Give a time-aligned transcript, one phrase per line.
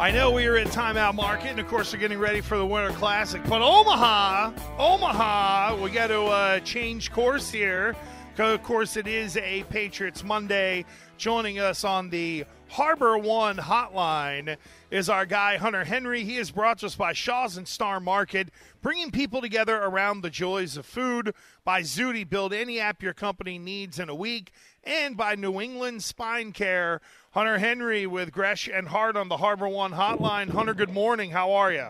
[0.00, 2.56] I know we are at Time Out Market, and of course, we're getting ready for
[2.56, 3.42] the Winter Classic.
[3.44, 7.94] But Omaha, Omaha, we got to uh, change course here.
[8.38, 10.86] Of course, it is a Patriots Monday.
[11.18, 14.56] Joining us on the HarborOne hotline
[14.92, 16.22] is our guy, Hunter Henry.
[16.22, 18.50] He is brought to us by Shaw's and Star Market,
[18.80, 21.34] bringing people together around the joys of food.
[21.64, 24.52] By Zudy, build any app your company needs in a week.
[24.84, 27.00] And by New England Spine Care.
[27.32, 30.50] Hunter Henry with Gresh and Hart on the HarborOne hotline.
[30.50, 31.32] Hunter, good morning.
[31.32, 31.88] How are you?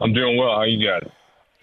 [0.00, 0.54] I'm doing well.
[0.54, 1.10] How you guys?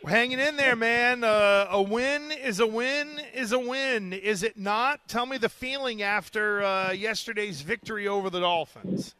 [0.05, 1.23] Hanging in there, man.
[1.23, 5.07] Uh, a win is a win is a win, is it not?
[5.07, 9.15] Tell me the feeling after uh, yesterday's victory over the Dolphins.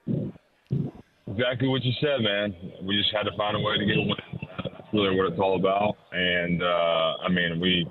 [1.28, 2.56] Exactly what you said, man.
[2.84, 4.16] We just had to find a way to get a win.
[4.64, 5.98] That's really what it's all about.
[6.12, 7.88] And uh, I mean, we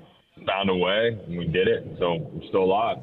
[0.47, 1.85] found a way and we did it.
[1.99, 2.97] So we're still alive.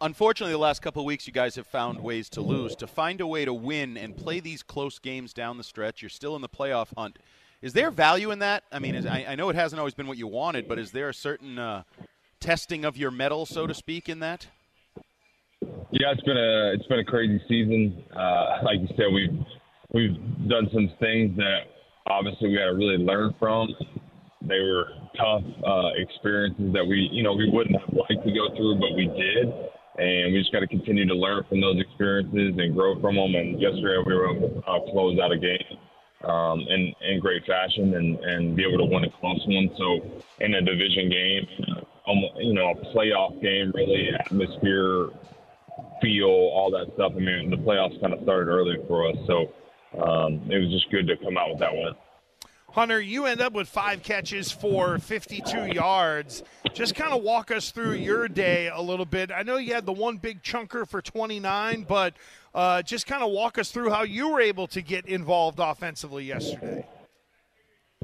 [0.00, 2.74] Unfortunately, the last couple of weeks, you guys have found ways to lose.
[2.76, 6.08] To find a way to win and play these close games down the stretch, you're
[6.08, 7.18] still in the playoff hunt
[7.62, 8.64] is there value in that?
[8.72, 10.90] I mean, is, I, I, know it hasn't always been what you wanted, but is
[10.90, 11.84] there a certain uh,
[12.40, 14.48] testing of your mettle, so to speak, in that?
[15.92, 18.02] Yeah, it's been a it's been a crazy season.
[18.14, 19.38] Uh, like you said, we've
[19.92, 21.70] we've done some things that
[22.06, 23.68] obviously we got to really learn from.
[24.40, 28.50] They were tough uh, experiences that we you know we wouldn't have liked to go
[28.56, 29.46] through, but we did,
[30.02, 33.36] and we just got to continue to learn from those experiences and grow from them.
[33.36, 35.78] And yesterday we were able to uh, close out a game
[36.24, 39.70] um, in in great fashion and and be able to win a close one.
[39.76, 41.46] So in a division game,
[42.06, 45.08] almost, you know, a playoff game, really atmosphere,
[46.00, 47.12] feel, all that stuff.
[47.16, 49.52] I mean, the playoffs kind of started early for us, so
[50.02, 51.94] um, it was just good to come out with that win.
[52.72, 56.42] Hunter, you end up with five catches for 52 yards.
[56.72, 59.30] Just kind of walk us through your day a little bit.
[59.30, 62.14] I know you had the one big chunker for 29, but
[62.54, 66.24] uh, just kind of walk us through how you were able to get involved offensively
[66.24, 66.86] yesterday.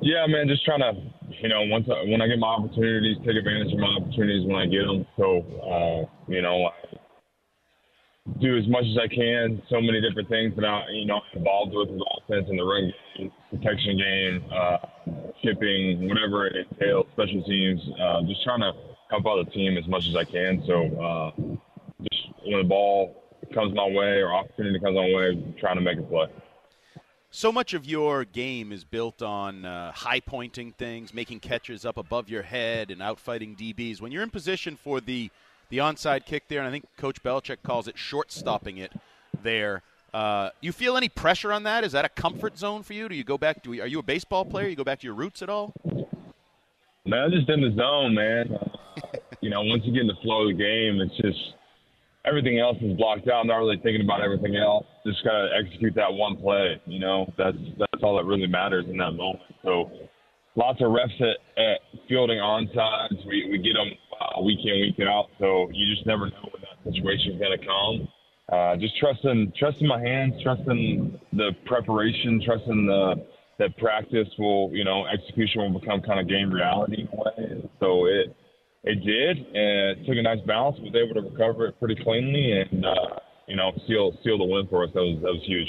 [0.00, 0.92] Yeah, man, just trying to,
[1.42, 4.56] you know, once I, when I get my opportunities, take advantage of my opportunities when
[4.56, 5.04] I get them.
[5.16, 6.98] So, uh, you know, I
[8.40, 9.60] do as much as I can.
[9.68, 12.92] So many different things that I, you know, involved with the offense and the run
[13.16, 14.78] game, protection game, uh,
[15.42, 17.80] shipping, whatever it entails, special teams.
[18.00, 18.72] Uh, just trying to
[19.10, 20.62] help out the team as much as I can.
[20.66, 21.30] So, uh,
[22.02, 23.27] just when the ball
[23.58, 26.28] comes my way or opportunity comes my way, trying to make a play.
[27.30, 31.98] So much of your game is built on uh, high pointing things, making catches up
[31.98, 34.00] above your head, and outfighting DBs.
[34.00, 35.30] When you're in position for the
[35.70, 38.92] the onside kick there, and I think Coach Belichick calls it short stopping it
[39.42, 39.82] there.
[40.14, 41.84] Uh, you feel any pressure on that?
[41.84, 43.06] Is that a comfort zone for you?
[43.06, 43.62] Do you go back?
[43.62, 44.66] Do we, are you a baseball player?
[44.66, 45.74] You go back to your roots at all?
[47.04, 48.58] Man, I'm just in the zone, man.
[49.42, 51.54] you know, once you get in the flow of the game, it's just
[52.28, 53.40] everything else is blocked out.
[53.40, 54.84] I'm not really thinking about everything else.
[55.06, 56.80] Just gotta execute that one play.
[56.86, 59.40] You know, that's that's all that really matters in that moment.
[59.64, 59.90] So,
[60.54, 63.24] lots of reps at, at fielding onsides.
[63.26, 63.90] We we get them
[64.20, 65.26] uh, week in week out.
[65.38, 68.08] So you just never know when that situation is gonna come.
[68.52, 73.26] Uh, just trusting trusting my hands, trusting the preparation, trusting the
[73.58, 77.70] that practice will, you know, execution will become kind of game reality in a way.
[77.80, 78.34] So it
[78.88, 80.78] it did, and it took a nice balance.
[80.80, 84.66] Was able to recover it pretty cleanly, and uh, you know, seal seal the win
[84.68, 84.90] for us.
[84.94, 85.68] That was that was huge.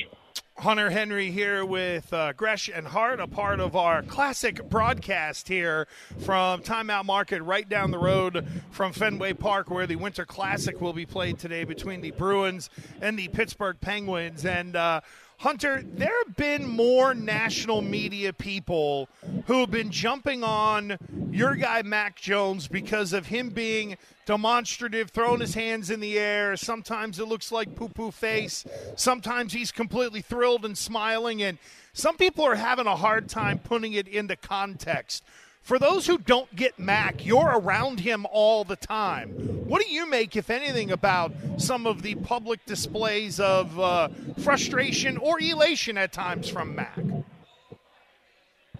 [0.58, 5.88] Hunter Henry here with uh, Gresh and Hart, a part of our classic broadcast here
[6.20, 10.82] from Time Out Market, right down the road from Fenway Park, where the Winter Classic
[10.82, 12.70] will be played today between the Bruins
[13.02, 14.46] and the Pittsburgh Penguins.
[14.46, 15.00] And uh,
[15.40, 19.08] Hunter, there have been more national media people
[19.46, 20.98] who have been jumping on
[21.32, 23.96] your guy, Mac Jones, because of him being
[24.26, 26.58] demonstrative, throwing his hands in the air.
[26.58, 28.66] Sometimes it looks like poo poo face.
[28.98, 31.42] Sometimes he's completely thrilled and smiling.
[31.42, 31.58] And
[31.94, 35.24] some people are having a hard time putting it into context.
[35.70, 39.30] For those who don't get Mac, you're around him all the time.
[39.68, 44.10] What do you make, if anything, about some of the public displays of uh,
[44.40, 46.98] frustration or elation at times from Mac?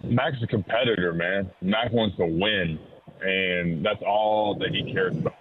[0.02, 1.48] Mac's a competitor, man.
[1.62, 2.80] Mac wants to win,
[3.22, 5.34] and that's all that he cares about.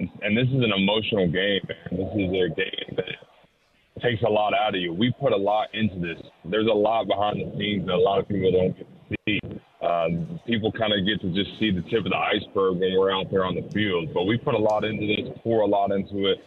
[0.00, 1.90] And, and this is an emotional game, man.
[1.92, 4.92] This is a game that takes a lot out of you.
[4.92, 6.20] We put a lot into this.
[6.44, 9.60] There's a lot behind the scenes that a lot of people don't get to see.
[9.90, 13.12] Um, people kind of get to just see the tip of the iceberg when we're
[13.12, 14.14] out there on the field.
[14.14, 16.38] But we put a lot into this, pour a lot into it.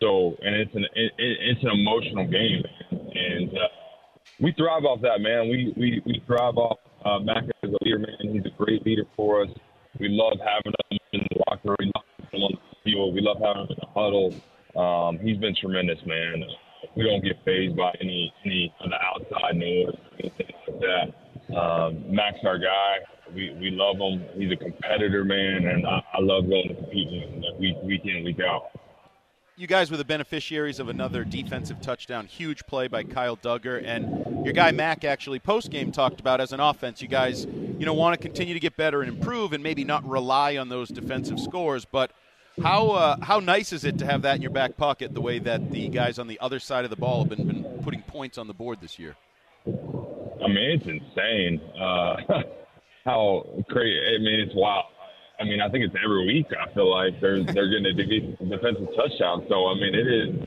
[0.00, 3.68] So, and it's an it, it's an emotional game, and uh,
[4.40, 5.48] we thrive off that, man.
[5.48, 8.16] We we we thrive off uh, Mac as a leader, man.
[8.32, 9.50] He's a great leader for us.
[10.00, 11.92] We love having him in the locker room.
[12.32, 13.14] On the field.
[13.14, 14.34] We love having him in the huddle.
[14.76, 16.44] Um, he's been tremendous, man.
[16.96, 21.25] we don't get fazed by any any of the outside noise, anything like that.
[21.56, 22.98] Um, Mac's, our guy,
[23.34, 24.22] we we love him.
[24.34, 28.02] He's a competitor, man, and I, I love going to compete with him week week
[28.04, 28.70] in week out.
[29.56, 34.44] You guys were the beneficiaries of another defensive touchdown, huge play by Kyle Dugger, and
[34.44, 37.00] your guy Mac actually post game talked about as an offense.
[37.00, 40.06] You guys, you know, want to continue to get better and improve, and maybe not
[40.06, 42.10] rely on those defensive scores, but
[42.62, 45.14] how uh, how nice is it to have that in your back pocket?
[45.14, 47.64] The way that the guys on the other side of the ball have been, been
[47.82, 49.16] putting points on the board this year.
[50.44, 51.60] I mean, it's insane.
[51.78, 52.16] Uh,
[53.04, 53.98] how crazy!
[54.14, 54.86] I mean, it's wild.
[55.38, 56.46] I mean, I think it's every week.
[56.52, 59.46] I feel like they're they're getting a defensive touchdown.
[59.48, 60.46] So I mean, it is.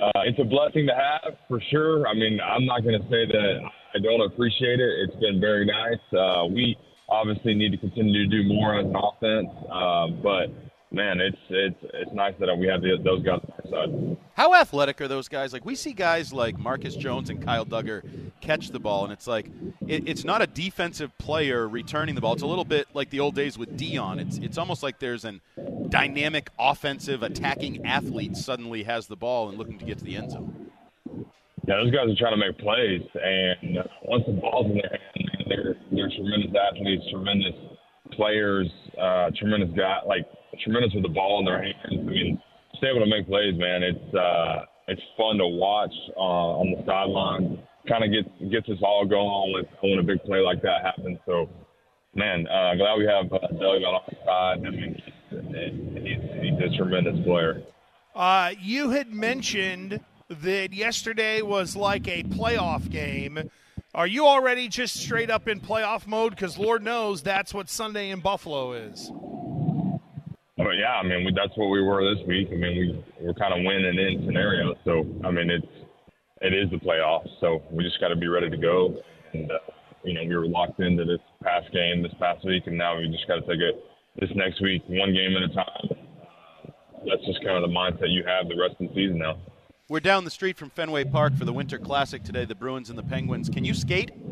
[0.00, 2.06] Uh, it's a blessing to have for sure.
[2.08, 3.60] I mean, I'm not going to say that
[3.94, 4.90] I don't appreciate it.
[5.06, 6.02] It's been very nice.
[6.12, 6.76] Uh, we
[7.08, 10.50] obviously need to continue to do more as an offense, uh, but
[10.94, 14.16] man, it's it's it's nice that we have the, those guys on our side.
[14.34, 15.52] How athletic are those guys?
[15.52, 18.02] Like we see guys like Marcus Jones and Kyle Dugger
[18.40, 19.46] catch the ball, and it's like
[19.86, 22.32] it, it's not a defensive player returning the ball.
[22.32, 24.18] It's a little bit like the old days with Dion.
[24.18, 25.40] It's it's almost like there's an
[25.88, 30.30] dynamic offensive attacking athlete suddenly has the ball and looking to get to the end
[30.30, 30.70] zone.
[31.66, 35.44] Yeah, those guys are trying to make plays, and once the ball's in their hand,
[35.48, 37.54] they're they're tremendous athletes, tremendous
[38.12, 38.68] players,
[39.00, 40.26] uh, tremendous guy, like
[40.62, 41.76] tremendous with the ball in their hands.
[41.90, 42.40] I mean,
[42.72, 43.82] just able to make plays, man.
[43.82, 47.58] It's uh, it's fun to watch uh, on the sideline.
[47.88, 51.18] Kind of gets gets us all going when, when a big play like that happens.
[51.26, 51.48] So,
[52.14, 54.66] man, uh, glad we have uh, Doug on our side.
[54.66, 57.62] I mean, he's, he's, a tremendous player.
[58.14, 63.50] Uh, you had mentioned that yesterday was like a playoff game.
[63.94, 66.34] Are you already just straight up in playoff mode?
[66.34, 69.10] Because Lord knows that's what Sunday in Buffalo is.
[70.64, 72.48] But yeah, I mean, we, that's what we were this week.
[72.50, 74.76] I mean, we we're kind of winning in scenarios.
[74.86, 75.66] So I mean, it's
[76.40, 77.28] it is the playoffs.
[77.40, 78.96] So we just got to be ready to go.
[79.34, 79.58] And uh,
[80.04, 83.08] you know, we were locked into this past game this past week, and now we
[83.08, 83.84] just got to take it
[84.18, 85.98] this next week, one game at a time.
[87.06, 89.36] That's just kind of the mindset you have the rest of the season now.
[89.90, 92.46] We're down the street from Fenway Park for the Winter Classic today.
[92.46, 93.50] The Bruins and the Penguins.
[93.50, 94.12] Can you skate?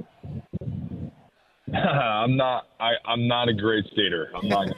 [1.74, 2.68] I'm not.
[2.80, 4.30] I, I'm not a great skater.
[4.34, 4.68] I'm not.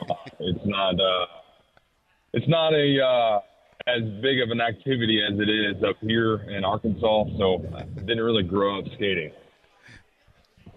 [0.40, 0.94] it's not.
[0.94, 1.26] Uh,
[2.34, 3.40] it's not a uh,
[3.86, 7.24] as big of an activity as it is up here in Arkansas.
[7.38, 9.30] So I didn't really grow up skating.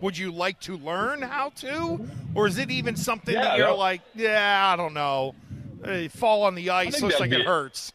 [0.01, 1.99] Would you like to learn how to,
[2.35, 5.33] or is it even something Yeah, that you're like, yeah, I don't know,
[5.83, 7.93] Hey, fall on the ice, looks like it be- hurts.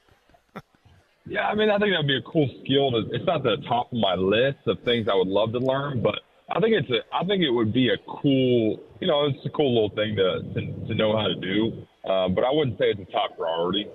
[1.25, 2.91] Yeah, I mean, I think that'd be a cool skill.
[2.91, 6.03] To, it's not the top of my list of things I would love to learn,
[6.03, 6.19] but
[6.51, 6.99] I think it's a.
[7.15, 8.81] I think it would be a cool.
[9.01, 11.87] You know, it's a cool little thing to to, to know how to do.
[12.05, 13.87] Uh, but I wouldn't say it's a top priority.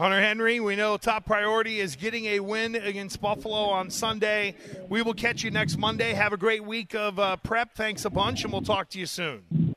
[0.00, 4.54] Hunter Henry, we know top priority is getting a win against Buffalo on Sunday.
[4.88, 6.14] We will catch you next Monday.
[6.14, 7.74] Have a great week of uh, prep.
[7.74, 9.74] Thanks a bunch, and we'll talk to you soon.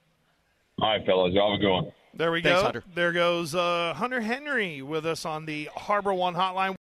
[0.79, 1.91] All right, fellas, y'all have a good one.
[2.15, 2.63] There we Thanks, go.
[2.63, 2.83] Hunter.
[2.95, 6.71] There goes uh, Hunter Henry with us on the HarborOne Hotline.